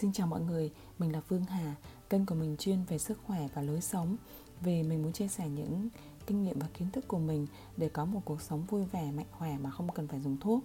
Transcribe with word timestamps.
Xin 0.00 0.12
chào 0.12 0.26
mọi 0.26 0.40
người, 0.40 0.70
mình 0.98 1.12
là 1.12 1.20
Phương 1.20 1.44
Hà, 1.44 1.74
kênh 2.10 2.26
của 2.26 2.34
mình 2.34 2.56
chuyên 2.56 2.84
về 2.84 2.98
sức 2.98 3.18
khỏe 3.26 3.48
và 3.54 3.62
lối 3.62 3.80
sống. 3.80 4.16
Vì 4.60 4.82
mình 4.82 5.02
muốn 5.02 5.12
chia 5.12 5.28
sẻ 5.28 5.48
những 5.48 5.88
kinh 6.26 6.42
nghiệm 6.42 6.58
và 6.58 6.66
kiến 6.74 6.90
thức 6.90 7.08
của 7.08 7.18
mình 7.18 7.46
để 7.76 7.88
có 7.88 8.04
một 8.04 8.20
cuộc 8.24 8.42
sống 8.42 8.64
vui 8.64 8.84
vẻ, 8.84 9.10
mạnh 9.10 9.26
khỏe 9.30 9.58
mà 9.58 9.70
không 9.70 9.88
cần 9.94 10.08
phải 10.08 10.20
dùng 10.20 10.36
thuốc. 10.40 10.64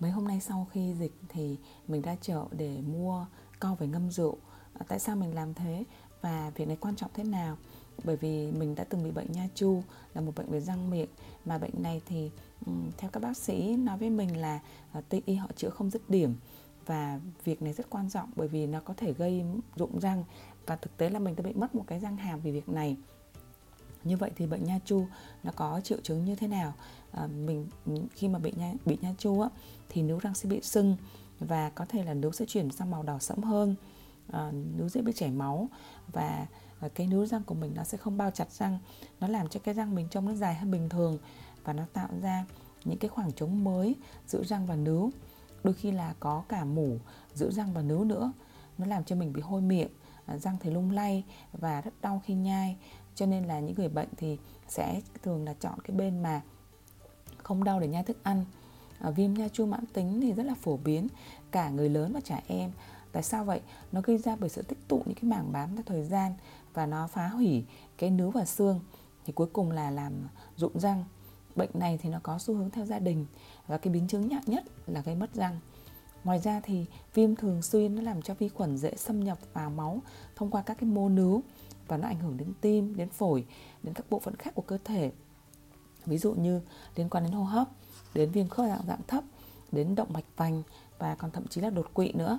Mấy 0.00 0.10
hôm 0.10 0.28
nay 0.28 0.40
sau 0.40 0.66
khi 0.72 0.94
dịch 0.94 1.12
thì 1.28 1.56
mình 1.88 2.02
ra 2.02 2.16
chợ 2.20 2.44
để 2.50 2.80
mua 2.80 3.26
co 3.60 3.74
về 3.74 3.86
ngâm 3.86 4.10
rượu. 4.10 4.36
À, 4.74 4.86
tại 4.88 4.98
sao 4.98 5.16
mình 5.16 5.34
làm 5.34 5.54
thế 5.54 5.84
và 6.20 6.50
việc 6.54 6.68
này 6.68 6.76
quan 6.80 6.96
trọng 6.96 7.10
thế 7.14 7.24
nào? 7.24 7.56
Bởi 8.04 8.16
vì 8.16 8.52
mình 8.52 8.74
đã 8.74 8.84
từng 8.84 9.04
bị 9.04 9.10
bệnh 9.10 9.32
nha 9.32 9.48
chu 9.54 9.82
là 10.14 10.20
một 10.20 10.32
bệnh 10.36 10.50
về 10.50 10.60
răng 10.60 10.90
miệng 10.90 11.08
mà 11.44 11.58
bệnh 11.58 11.82
này 11.82 12.02
thì 12.06 12.30
theo 12.96 13.10
các 13.10 13.20
bác 13.20 13.36
sĩ 13.36 13.76
nói 13.76 13.98
với 13.98 14.10
mình 14.10 14.40
là 14.40 14.60
à, 14.92 15.00
tây 15.08 15.22
y 15.26 15.34
họ 15.34 15.48
chữa 15.56 15.70
không 15.70 15.90
dứt 15.90 16.10
điểm 16.10 16.34
và 16.86 17.20
việc 17.44 17.62
này 17.62 17.72
rất 17.72 17.90
quan 17.90 18.10
trọng 18.10 18.30
bởi 18.36 18.48
vì 18.48 18.66
nó 18.66 18.80
có 18.80 18.94
thể 18.96 19.12
gây 19.12 19.44
rụng 19.76 20.00
răng. 20.00 20.24
Và 20.66 20.76
thực 20.76 20.96
tế 20.96 21.10
là 21.10 21.18
mình 21.18 21.36
đã 21.36 21.42
bị 21.42 21.52
mất 21.54 21.74
một 21.74 21.84
cái 21.86 22.00
răng 22.00 22.16
hàm 22.16 22.40
vì 22.40 22.52
việc 22.52 22.68
này. 22.68 22.96
Như 24.04 24.16
vậy 24.16 24.30
thì 24.36 24.46
bệnh 24.46 24.64
nha 24.64 24.78
chu 24.84 25.06
nó 25.42 25.52
có 25.56 25.80
triệu 25.84 25.98
chứng 26.02 26.24
như 26.24 26.34
thế 26.34 26.48
nào? 26.48 26.74
À, 27.12 27.26
mình 27.26 27.68
khi 28.14 28.28
mà 28.28 28.38
bị 28.38 28.52
nha 28.56 28.72
bị 28.84 28.98
nha 29.00 29.14
chu 29.18 29.40
á 29.40 29.48
thì 29.88 30.02
nướu 30.02 30.18
răng 30.18 30.34
sẽ 30.34 30.48
bị 30.48 30.60
sưng 30.62 30.96
và 31.40 31.70
có 31.70 31.86
thể 31.88 32.04
là 32.04 32.14
nướu 32.14 32.32
sẽ 32.32 32.44
chuyển 32.44 32.70
sang 32.70 32.90
màu 32.90 33.02
đỏ 33.02 33.18
sẫm 33.18 33.42
hơn 33.42 33.74
à, 34.32 34.52
nướu 34.76 34.88
dễ 34.88 35.02
bị 35.02 35.12
chảy 35.12 35.30
máu 35.30 35.68
và 36.12 36.46
à, 36.80 36.88
cái 36.94 37.06
nướu 37.06 37.26
răng 37.26 37.42
của 37.42 37.54
mình 37.54 37.72
nó 37.74 37.84
sẽ 37.84 37.98
không 37.98 38.16
bao 38.16 38.30
chặt 38.30 38.52
răng 38.52 38.78
nó 39.20 39.28
làm 39.28 39.48
cho 39.48 39.60
cái 39.60 39.74
răng 39.74 39.94
mình 39.94 40.08
trông 40.10 40.24
nó 40.24 40.34
dài 40.34 40.54
hơn 40.54 40.70
bình 40.70 40.88
thường 40.88 41.18
và 41.64 41.72
nó 41.72 41.84
tạo 41.92 42.08
ra 42.22 42.44
những 42.84 42.98
cái 42.98 43.08
khoảng 43.08 43.32
trống 43.32 43.64
mới 43.64 43.94
giữa 44.26 44.44
răng 44.44 44.66
và 44.66 44.76
nướu 44.76 45.10
đôi 45.66 45.74
khi 45.74 45.90
là 45.90 46.14
có 46.20 46.42
cả 46.48 46.64
mủ 46.64 46.98
giữa 47.34 47.50
răng 47.50 47.72
và 47.72 47.82
nướu 47.82 48.04
nữa. 48.04 48.32
Nó 48.78 48.86
làm 48.86 49.04
cho 49.04 49.16
mình 49.16 49.32
bị 49.32 49.40
hôi 49.40 49.60
miệng 49.60 49.88
à, 50.26 50.38
răng 50.38 50.56
thì 50.60 50.70
lung 50.70 50.90
lay 50.90 51.24
và 51.52 51.80
rất 51.80 51.94
đau 52.02 52.22
khi 52.24 52.34
nhai. 52.34 52.76
Cho 53.14 53.26
nên 53.26 53.44
là 53.44 53.60
những 53.60 53.74
người 53.76 53.88
bệnh 53.88 54.08
thì 54.16 54.38
sẽ 54.68 55.00
thường 55.22 55.44
là 55.44 55.54
chọn 55.54 55.80
cái 55.80 55.96
bên 55.96 56.22
mà 56.22 56.42
không 57.38 57.64
đau 57.64 57.80
để 57.80 57.88
nhai 57.88 58.04
thức 58.04 58.16
ăn. 58.22 58.44
À, 58.98 59.10
viêm 59.10 59.34
nha 59.34 59.48
chu 59.48 59.66
mãn 59.66 59.86
tính 59.86 60.20
thì 60.20 60.32
rất 60.32 60.42
là 60.42 60.54
phổ 60.54 60.76
biến. 60.76 61.08
Cả 61.50 61.68
người 61.68 61.88
lớn 61.88 62.12
và 62.12 62.20
trẻ 62.20 62.42
em. 62.46 62.70
Tại 63.12 63.22
sao 63.22 63.44
vậy? 63.44 63.60
Nó 63.92 64.00
gây 64.00 64.18
ra 64.18 64.36
bởi 64.36 64.48
sự 64.48 64.62
tích 64.62 64.88
tụ 64.88 65.02
những 65.06 65.14
cái 65.14 65.30
mảng 65.30 65.52
bám 65.52 65.76
theo 65.76 65.82
thời 65.86 66.04
gian 66.04 66.32
và 66.74 66.86
nó 66.86 67.06
phá 67.06 67.28
hủy 67.28 67.64
cái 67.98 68.10
nướu 68.10 68.30
và 68.30 68.44
xương. 68.44 68.80
Thì 69.24 69.32
cuối 69.32 69.46
cùng 69.52 69.70
là 69.70 69.90
làm 69.90 70.12
rụng 70.56 70.80
răng 70.80 71.04
bệnh 71.56 71.70
này 71.74 71.98
thì 72.02 72.08
nó 72.08 72.20
có 72.22 72.38
xu 72.38 72.54
hướng 72.54 72.70
theo 72.70 72.84
gia 72.84 72.98
đình 72.98 73.26
và 73.66 73.78
cái 73.78 73.92
biến 73.92 74.08
chứng 74.08 74.28
nặng 74.28 74.42
nhất 74.46 74.64
là 74.86 75.00
gây 75.00 75.14
mất 75.14 75.34
răng. 75.34 75.60
Ngoài 76.24 76.38
ra 76.38 76.60
thì 76.60 76.86
viêm 77.14 77.36
thường 77.36 77.62
xuyên 77.62 77.94
nó 77.94 78.02
làm 78.02 78.22
cho 78.22 78.34
vi 78.34 78.48
khuẩn 78.48 78.76
dễ 78.78 78.96
xâm 78.96 79.24
nhập 79.24 79.38
vào 79.52 79.70
máu 79.70 80.00
thông 80.36 80.50
qua 80.50 80.62
các 80.62 80.78
cái 80.80 80.90
mô 80.90 81.08
nướu 81.08 81.42
và 81.88 81.96
nó 81.96 82.08
ảnh 82.08 82.18
hưởng 82.18 82.36
đến 82.36 82.52
tim, 82.60 82.96
đến 82.96 83.08
phổi, 83.08 83.46
đến 83.82 83.94
các 83.94 84.06
bộ 84.10 84.18
phận 84.18 84.36
khác 84.36 84.54
của 84.54 84.62
cơ 84.62 84.78
thể. 84.84 85.12
Ví 86.06 86.18
dụ 86.18 86.32
như 86.32 86.60
liên 86.96 87.08
quan 87.08 87.24
đến 87.24 87.32
hô 87.32 87.44
hấp, 87.44 87.68
đến 88.14 88.30
viêm 88.30 88.48
khớp 88.48 88.66
dạng 88.66 88.86
dạng 88.86 89.00
thấp, 89.06 89.24
đến 89.72 89.94
động 89.94 90.08
mạch 90.12 90.24
vành 90.36 90.62
và 90.98 91.14
còn 91.14 91.30
thậm 91.30 91.46
chí 91.46 91.60
là 91.60 91.70
đột 91.70 91.94
quỵ 91.94 92.12
nữa. 92.12 92.38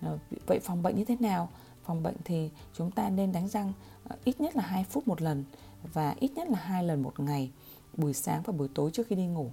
Ờ, 0.00 0.18
vậy 0.46 0.58
phòng 0.58 0.82
bệnh 0.82 0.96
như 0.96 1.04
thế 1.04 1.16
nào? 1.20 1.48
Phòng 1.84 2.02
bệnh 2.02 2.16
thì 2.24 2.50
chúng 2.74 2.90
ta 2.90 3.10
nên 3.10 3.32
đánh 3.32 3.48
răng 3.48 3.72
ờ, 4.08 4.16
ít 4.24 4.40
nhất 4.40 4.56
là 4.56 4.62
2 4.62 4.84
phút 4.84 5.08
một 5.08 5.22
lần 5.22 5.44
và 5.92 6.14
ít 6.20 6.32
nhất 6.34 6.48
là 6.48 6.58
hai 6.58 6.84
lần 6.84 7.02
một 7.02 7.20
ngày 7.20 7.50
buổi 7.96 8.12
sáng 8.12 8.42
và 8.42 8.52
buổi 8.52 8.68
tối 8.74 8.90
trước 8.90 9.06
khi 9.06 9.16
đi 9.16 9.26
ngủ. 9.26 9.50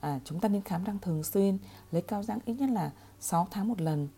À, 0.00 0.20
chúng 0.24 0.40
ta 0.40 0.48
nên 0.48 0.62
khám 0.62 0.84
răng 0.84 0.98
thường 0.98 1.22
xuyên 1.22 1.58
lấy 1.92 2.02
cao 2.02 2.22
răng 2.22 2.38
ít 2.44 2.54
nhất 2.54 2.70
là 2.70 2.90
6 3.20 3.48
tháng 3.50 3.68
một 3.68 3.80
lần 3.80 4.08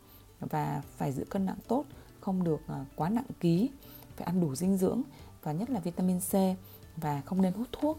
và 0.41 0.83
phải 0.97 1.13
giữ 1.13 1.25
cân 1.31 1.47
nặng 1.47 1.59
tốt 1.69 1.85
không 2.21 2.45
được 2.45 2.61
à, 2.67 2.85
quá 2.97 3.09
nặng 3.09 3.25
ký. 3.41 3.71
Phải 4.17 4.27
ăn 4.27 4.41
đủ 4.41 4.55
dinh 4.55 4.77
dưỡng 4.77 5.03
và 5.43 5.53
nhất 5.53 5.71
là 5.71 5.81
vitamin 5.81 6.21
C 6.21 6.33
và 6.97 7.21
không 7.21 7.43
nên 7.43 7.53
hút 7.53 7.69
thuốc. 7.73 7.99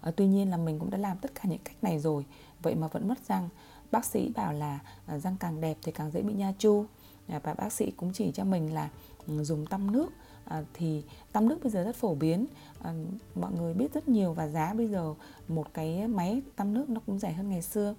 À, 0.00 0.10
tuy 0.16 0.26
nhiên 0.26 0.50
là 0.50 0.56
mình 0.56 0.78
cũng 0.78 0.90
đã 0.90 0.98
làm 0.98 1.18
tất 1.18 1.34
cả 1.34 1.42
những 1.44 1.58
cách 1.64 1.84
này 1.84 1.98
rồi 1.98 2.24
vậy 2.62 2.74
mà 2.74 2.86
vẫn 2.86 3.08
mất 3.08 3.18
răng. 3.28 3.48
Bác 3.90 4.04
sĩ 4.04 4.32
bảo 4.34 4.52
là 4.52 4.78
à, 5.06 5.18
răng 5.18 5.36
càng 5.40 5.60
đẹp 5.60 5.76
thì 5.82 5.92
càng 5.92 6.10
dễ 6.10 6.22
bị 6.22 6.34
nha 6.34 6.52
chu. 6.58 6.86
À, 7.28 7.40
và 7.42 7.54
bác 7.54 7.72
sĩ 7.72 7.90
cũng 7.90 8.12
chỉ 8.12 8.32
cho 8.32 8.44
mình 8.44 8.74
là 8.74 8.88
ừ, 9.26 9.44
dùng 9.44 9.66
tăm 9.66 9.90
nước 9.90 10.12
à, 10.44 10.62
thì 10.74 11.02
tăm 11.32 11.48
nước 11.48 11.58
bây 11.62 11.72
giờ 11.72 11.84
rất 11.84 11.96
phổ 11.96 12.14
biến. 12.14 12.46
À, 12.82 12.94
mọi 13.34 13.52
người 13.52 13.74
biết 13.74 13.94
rất 13.94 14.08
nhiều 14.08 14.32
và 14.32 14.48
giá 14.48 14.74
bây 14.74 14.88
giờ 14.88 15.14
một 15.48 15.74
cái 15.74 16.08
máy 16.08 16.42
tăm 16.56 16.74
nước 16.74 16.90
nó 16.90 17.00
cũng 17.06 17.18
rẻ 17.18 17.32
hơn 17.32 17.50
ngày 17.50 17.62
xưa. 17.62 17.94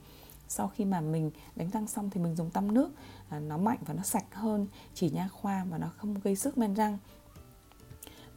Sau 0.48 0.68
khi 0.68 0.86
mà 0.86 1.02
mình 1.02 1.32
đánh 1.56 1.70
răng 1.70 1.88
xong 1.88 2.10
thì 2.10 2.22
mình 2.22 2.36
dùng 2.36 2.50
tăm 2.50 2.74
nước. 2.74 2.92
À, 3.30 3.40
nó 3.40 3.58
mạnh 3.58 3.80
và 3.86 3.94
nó 3.94 4.04
sạch 4.04 4.36
hơn 4.36 4.68
chỉ 4.94 5.10
nha 5.10 5.28
khoa 5.28 5.66
và 5.70 5.78
nó 5.78 5.88
không 5.98 6.16
gây 6.24 6.36
sức 6.36 6.58
men 6.58 6.74
răng 6.74 6.98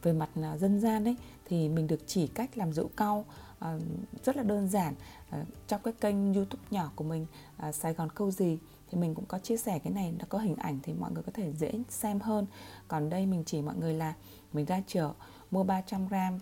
về 0.03 0.13
mặt 0.13 0.29
à, 0.41 0.57
dân 0.57 0.79
gian 0.79 1.03
đấy 1.03 1.15
thì 1.45 1.69
mình 1.69 1.87
được 1.87 2.07
chỉ 2.07 2.27
cách 2.27 2.57
làm 2.57 2.73
rượu 2.73 2.89
cau 2.97 3.25
à, 3.59 3.77
rất 4.23 4.37
là 4.37 4.43
đơn 4.43 4.67
giản 4.67 4.93
à, 5.29 5.45
trong 5.67 5.81
cái 5.83 5.93
kênh 5.93 6.33
youtube 6.33 6.63
nhỏ 6.71 6.91
của 6.95 7.03
mình 7.03 7.25
sài 7.71 7.93
gòn 7.93 8.09
câu 8.09 8.31
gì. 8.31 8.59
Thì 8.91 8.97
mình 8.97 9.15
cũng 9.15 9.25
có 9.25 9.39
chia 9.39 9.57
sẻ 9.57 9.79
cái 9.79 9.93
này, 9.93 10.13
nó 10.19 10.25
có 10.29 10.37
hình 10.37 10.55
ảnh 10.55 10.79
thì 10.83 10.93
mọi 10.93 11.11
người 11.11 11.23
có 11.23 11.31
thể 11.35 11.53
dễ 11.53 11.71
xem 11.89 12.19
hơn. 12.19 12.45
Còn 12.87 13.09
đây 13.09 13.25
mình 13.25 13.43
chỉ 13.45 13.61
mọi 13.61 13.75
người 13.75 13.93
là, 13.93 14.13
mình 14.53 14.65
ra 14.65 14.81
chợ 14.87 15.11
mua 15.51 15.63
300 15.63 16.07
gram 16.07 16.39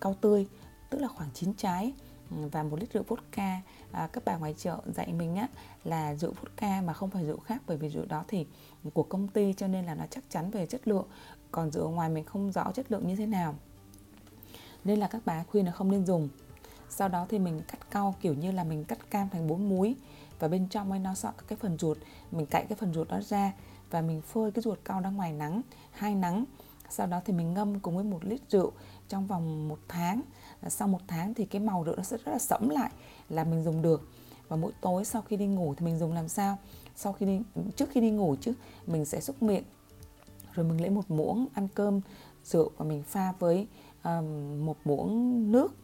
cau 0.00 0.14
tươi, 0.14 0.46
tức 0.90 0.98
là 0.98 1.08
khoảng 1.08 1.30
9 1.34 1.54
trái. 1.54 1.92
Ừ, 2.36 2.48
và 2.52 2.62
một 2.62 2.80
lít 2.80 2.92
rượu 2.92 3.02
vodka. 3.02 3.60
À, 3.92 4.08
các 4.12 4.22
bà 4.26 4.36
ngoài 4.36 4.54
chợ 4.58 4.80
dạy 4.94 5.12
mình 5.12 5.36
á 5.36 5.48
là 5.84 6.14
rượu 6.14 6.32
vodka 6.32 6.80
mà 6.80 6.92
không 6.92 7.10
phải 7.10 7.26
rượu 7.26 7.38
khác 7.38 7.62
bởi 7.66 7.76
vì 7.76 7.88
rượu 7.88 8.04
đó 8.06 8.24
thì 8.28 8.46
của 8.94 9.02
công 9.02 9.28
ty 9.28 9.54
cho 9.56 9.68
nên 9.68 9.84
là 9.84 9.94
nó 9.94 10.04
chắc 10.10 10.24
chắn 10.30 10.50
về 10.50 10.66
chất 10.66 10.88
lượng. 10.88 11.06
Còn 11.50 11.70
rượu 11.70 11.90
ngoài 11.90 12.08
mình 12.08 12.24
không 12.24 12.52
rõ 12.52 12.72
chất 12.72 12.92
lượng 12.92 13.06
như 13.06 13.16
thế 13.16 13.26
nào. 13.26 13.54
Nên 14.84 14.98
là 14.98 15.06
các 15.06 15.22
bà 15.24 15.44
khuyên 15.44 15.66
là 15.66 15.72
không 15.72 15.90
nên 15.90 16.06
dùng. 16.06 16.28
Sau 16.88 17.08
đó 17.08 17.26
thì 17.28 17.38
mình 17.38 17.60
cắt 17.68 17.90
cau 17.90 18.14
kiểu 18.20 18.34
như 18.34 18.52
là 18.52 18.64
mình 18.64 18.84
cắt 18.84 19.10
cam 19.10 19.28
thành 19.28 19.46
bốn 19.46 19.68
múi. 19.68 19.96
Và 20.38 20.48
bên 20.48 20.68
trong 20.68 20.90
ấy 20.90 20.98
nó 20.98 21.14
sọ 21.14 21.32
cái 21.48 21.56
phần 21.56 21.78
ruột. 21.78 21.98
Mình 22.30 22.46
cạy 22.46 22.66
cái 22.68 22.76
phần 22.76 22.94
ruột 22.94 23.08
đó 23.08 23.20
ra 23.20 23.52
và 23.90 24.00
mình 24.00 24.22
phơi 24.22 24.50
cái 24.50 24.62
ruột 24.62 24.78
cau 24.84 25.00
ra 25.00 25.10
ngoài 25.10 25.32
nắng 25.32 25.62
hai 25.90 26.14
nắng 26.14 26.44
sau 26.92 27.06
đó 27.06 27.20
thì 27.24 27.32
mình 27.32 27.54
ngâm 27.54 27.80
cùng 27.80 27.94
với 27.94 28.04
một 28.04 28.24
lít 28.24 28.40
rượu 28.50 28.72
trong 29.08 29.26
vòng 29.26 29.68
một 29.68 29.78
tháng. 29.88 30.20
Sau 30.68 30.88
một 30.88 31.00
tháng 31.08 31.34
thì 31.34 31.44
cái 31.44 31.60
màu 31.60 31.84
rượu 31.84 31.96
nó 31.96 32.02
sẽ 32.02 32.16
rất 32.16 32.32
là 32.32 32.38
sẫm 32.38 32.68
lại 32.68 32.90
là 33.28 33.44
mình 33.44 33.62
dùng 33.62 33.82
được. 33.82 34.08
Và 34.48 34.56
mỗi 34.56 34.72
tối 34.80 35.04
sau 35.04 35.22
khi 35.22 35.36
đi 35.36 35.46
ngủ 35.46 35.74
thì 35.74 35.86
mình 35.86 35.98
dùng 35.98 36.12
làm 36.12 36.28
sao? 36.28 36.58
Sau 36.96 37.12
khi 37.12 37.26
đi 37.26 37.40
trước 37.76 37.90
khi 37.90 38.00
đi 38.00 38.10
ngủ 38.10 38.36
chứ 38.40 38.52
mình 38.86 39.04
sẽ 39.04 39.20
xúc 39.20 39.42
miệng 39.42 39.64
rồi 40.54 40.66
mình 40.66 40.80
lấy 40.80 40.90
một 40.90 41.10
muỗng 41.10 41.46
ăn 41.54 41.68
cơm 41.74 42.00
rượu 42.44 42.70
và 42.76 42.84
mình 42.84 43.02
pha 43.02 43.32
với 43.38 43.66
um, 44.04 44.66
một 44.66 44.76
muỗng 44.84 45.52
nước. 45.52 45.74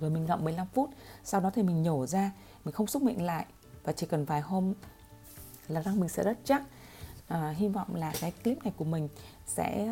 Rồi 0.00 0.10
mình 0.10 0.24
ngậm 0.24 0.44
15 0.44 0.66
phút. 0.74 0.90
Sau 1.24 1.40
đó 1.40 1.50
thì 1.54 1.62
mình 1.62 1.82
nhổ 1.82 2.06
ra 2.06 2.32
mình 2.64 2.74
không 2.74 2.86
xúc 2.86 3.02
miệng 3.02 3.22
lại. 3.22 3.46
Và 3.84 3.92
chỉ 3.92 4.06
cần 4.06 4.24
vài 4.24 4.40
hôm 4.40 4.74
là 5.68 5.82
răng 5.82 6.00
mình 6.00 6.08
sẽ 6.08 6.22
rất 6.22 6.38
chắc 6.44 6.62
à, 7.28 7.54
hy 7.56 7.68
vọng 7.68 7.94
là 7.94 8.12
cái 8.20 8.30
clip 8.30 8.64
này 8.64 8.72
của 8.76 8.84
mình 8.84 9.08
sẽ 9.46 9.88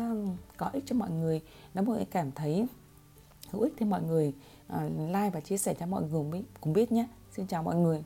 có 0.57 0.69
ích 0.73 0.83
cho 0.87 0.95
mọi 0.95 1.09
người. 1.11 1.41
Nếu 1.73 1.83
mọi 1.83 1.95
người 1.95 2.05
cảm 2.05 2.31
thấy 2.31 2.67
hữu 3.51 3.61
ích 3.61 3.73
thì 3.77 3.85
mọi 3.85 4.01
người 4.03 4.33
uh, 4.73 4.81
like 5.07 5.29
và 5.29 5.39
chia 5.39 5.57
sẻ 5.57 5.73
cho 5.79 5.85
mọi 5.85 6.01
người 6.01 6.11
cũng 6.11 6.31
biết, 6.31 6.43
biết 6.65 6.91
nhé. 6.91 7.07
Xin 7.31 7.47
chào 7.47 7.63
mọi 7.63 7.75
người. 7.75 8.03